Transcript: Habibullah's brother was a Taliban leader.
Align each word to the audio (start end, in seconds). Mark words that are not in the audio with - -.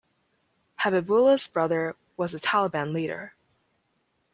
Habibullah's 0.79 1.45
brother 1.45 1.95
was 2.17 2.33
a 2.33 2.39
Taliban 2.39 2.91
leader. 2.91 3.35